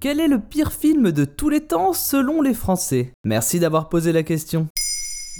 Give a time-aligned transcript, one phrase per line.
[0.00, 3.12] Quel est le pire film de tous les temps selon les Français?
[3.24, 4.68] Merci d'avoir posé la question.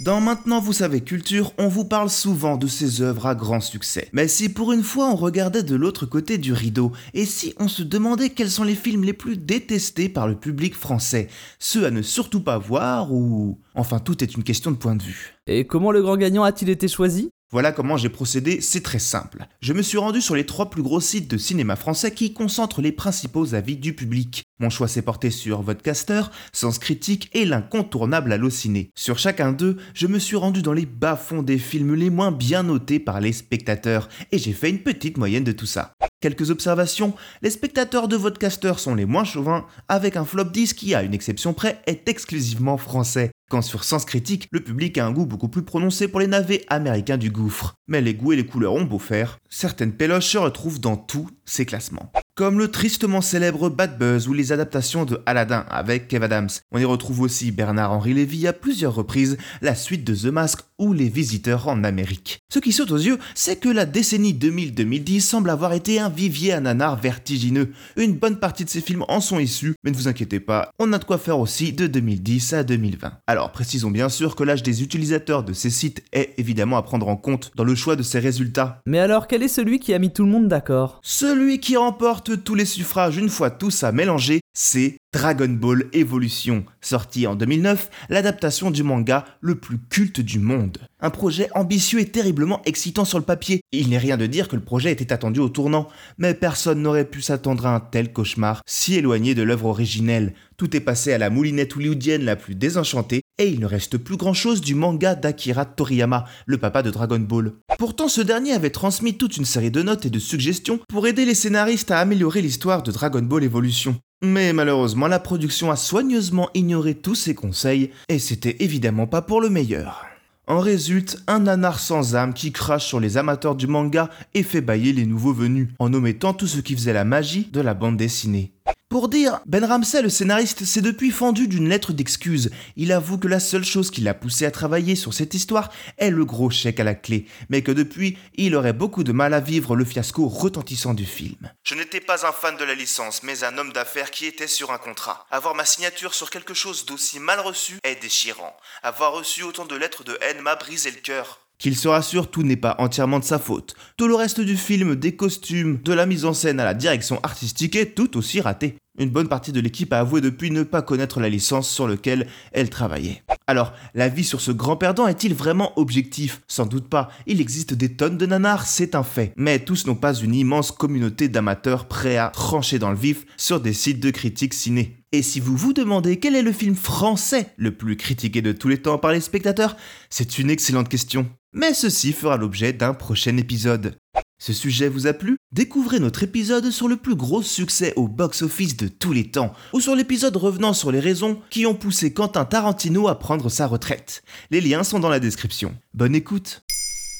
[0.03, 4.09] Dans Maintenant vous savez culture, on vous parle souvent de ces œuvres à grand succès.
[4.11, 7.69] Mais si pour une fois on regardait de l'autre côté du rideau, et si on
[7.69, 11.91] se demandait quels sont les films les plus détestés par le public français, ceux à
[11.91, 13.59] ne surtout pas voir ou...
[13.75, 15.35] Enfin tout est une question de point de vue.
[15.47, 17.29] Et comment le grand gagnant a-t-il été choisi?
[17.51, 19.47] Voilà comment j'ai procédé, c'est très simple.
[19.61, 22.81] Je me suis rendu sur les trois plus gros sites de cinéma français qui concentrent
[22.81, 24.43] les principaux avis du public.
[24.61, 28.91] Mon choix s'est porté sur Vodcaster, Sens Critique et l'incontournable Allociné.
[28.93, 32.63] Sur chacun d'eux, je me suis rendu dans les bas-fonds des films les moins bien
[32.63, 35.93] notés par les spectateurs, et j'ai fait une petite moyenne de tout ça.
[36.19, 40.93] Quelques observations, les spectateurs de Vodcaster sont les moins chauvins, avec un flop 10 qui,
[40.93, 43.31] à une exception près, est exclusivement français.
[43.49, 46.65] Quand sur Sens Critique, le public a un goût beaucoup plus prononcé pour les navets
[46.67, 47.73] américains du gouffre.
[47.87, 51.29] Mais les goûts et les couleurs ont beau faire, certaines péloches se retrouvent dans tous
[51.49, 56.23] ces classements comme le tristement célèbre Bad Buzz ou les adaptations de Aladdin avec Kev
[56.23, 56.47] Adams.
[56.71, 60.93] On y retrouve aussi Bernard-Henri Lévy à plusieurs reprises, la suite de The Mask ou
[60.93, 62.39] Les Visiteurs en Amérique.
[62.49, 66.53] Ce qui saute aux yeux, c'est que la décennie 2000-2010 semble avoir été un vivier
[66.53, 67.73] à nanar vertigineux.
[67.97, 70.93] Une bonne partie de ces films en sont issus, mais ne vous inquiétez pas, on
[70.93, 73.17] a de quoi faire aussi de 2010 à 2020.
[73.27, 77.09] Alors précisons bien sûr que l'âge des utilisateurs de ces sites est évidemment à prendre
[77.09, 78.81] en compte dans le choix de ces résultats.
[78.85, 81.01] Mais alors quel est celui qui a mis tout le monde d'accord?
[81.03, 86.65] Celui qui remporte tous les suffrages une fois tous à mélanger, c'est Dragon Ball Evolution,
[86.81, 90.77] sorti en 2009, l'adaptation du manga le plus culte du monde.
[90.99, 93.61] Un projet ambitieux et terriblement excitant sur le papier.
[93.71, 97.09] Il n'est rien de dire que le projet était attendu au tournant, mais personne n'aurait
[97.09, 100.33] pu s'attendre à un tel cauchemar si éloigné de l'œuvre originelle.
[100.57, 104.17] Tout est passé à la moulinette hollywoodienne la plus désenchantée, et il ne reste plus
[104.17, 107.53] grand chose du manga d'Akira Toriyama, le papa de Dragon Ball.
[107.79, 111.25] Pourtant, ce dernier avait transmis toute une série de notes et de suggestions pour aider
[111.25, 113.95] les scénaristes à améliorer l'histoire de Dragon Ball Evolution.
[114.21, 119.39] Mais malheureusement, la production a soigneusement ignoré tous ces conseils, et c'était évidemment pas pour
[119.39, 120.05] le meilleur.
[120.45, 124.61] En résulte un nanar sans âme qui crache sur les amateurs du manga et fait
[124.61, 127.97] bailler les nouveaux venus, en omettant tout ce qui faisait la magie de la bande
[127.97, 128.51] dessinée.
[128.89, 132.49] Pour dire, Ben Ramsey, le scénariste, s'est depuis fendu d'une lettre d'excuse.
[132.75, 135.69] Il avoue que la seule chose qui l'a poussé à travailler sur cette histoire
[135.99, 139.35] est le gros chèque à la clé, mais que depuis, il aurait beaucoup de mal
[139.35, 141.51] à vivre le fiasco retentissant du film.
[141.63, 144.71] Je n'étais pas un fan de la licence, mais un homme d'affaires qui était sur
[144.71, 145.27] un contrat.
[145.29, 148.57] Avoir ma signature sur quelque chose d'aussi mal reçu est déchirant.
[148.81, 151.41] Avoir reçu autant de lettres de haine m'a brisé le cœur.
[151.59, 153.75] Qu'il se rassure, tout n'est pas entièrement de sa faute.
[153.97, 157.19] Tout le reste du film, des costumes, de la mise en scène à la direction
[157.21, 158.77] artistique est tout aussi raté.
[158.97, 162.27] Une bonne partie de l'équipe a avoué depuis ne pas connaître la licence sur laquelle
[162.53, 163.23] elle travaillait.
[163.45, 166.41] Alors, l'avis sur ce grand perdant est-il vraiment objectif?
[166.47, 167.09] Sans doute pas.
[167.27, 169.33] Il existe des tonnes de nanars, c'est un fait.
[169.35, 173.59] Mais tous n'ont pas une immense communauté d'amateurs prêts à trancher dans le vif sur
[173.59, 174.97] des sites de critiques ciné.
[175.11, 178.67] Et si vous vous demandez quel est le film français le plus critiqué de tous
[178.67, 179.75] les temps par les spectateurs,
[180.09, 181.27] c'est une excellente question.
[181.53, 183.97] Mais ceci fera l'objet d'un prochain épisode.
[184.39, 185.37] Ce sujet vous a plu?
[185.51, 189.81] Découvrez notre épisode sur le plus gros succès au box-office de tous les temps, ou
[189.81, 194.23] sur l'épisode revenant sur les raisons qui ont poussé Quentin Tarantino à prendre sa retraite.
[194.51, 195.75] Les liens sont dans la description.
[195.95, 196.61] Bonne écoute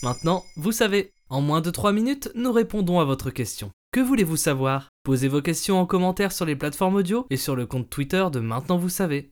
[0.04, 3.72] Maintenant, vous savez, en moins de 3 minutes, nous répondons à votre question.
[3.92, 4.90] Que voulez-vous savoir?
[5.04, 8.40] Posez vos questions en commentaire sur les plateformes audio et sur le compte Twitter de
[8.40, 9.32] Maintenant vous savez.